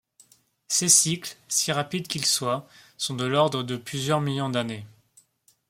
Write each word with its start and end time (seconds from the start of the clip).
Ces 0.67 0.89
cycles, 0.89 1.37
si 1.47 1.71
rapides 1.71 2.07
qu'ils 2.07 2.25
soient, 2.25 2.67
sont 2.97 3.13
de 3.15 3.23
l'ordre 3.25 3.61
de 3.61 3.77
plusieurs 3.77 4.19
millions 4.19 4.49
d'années. 4.49 4.87